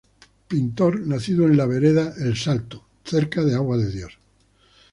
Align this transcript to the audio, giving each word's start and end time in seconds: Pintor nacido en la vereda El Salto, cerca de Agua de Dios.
Pintor 0.47 1.01
nacido 1.05 1.45
en 1.45 1.55
la 1.55 1.67
vereda 1.67 2.15
El 2.17 2.35
Salto, 2.35 2.85
cerca 3.03 3.43
de 3.43 3.53
Agua 3.53 3.77
de 3.77 3.91
Dios. 3.91 4.17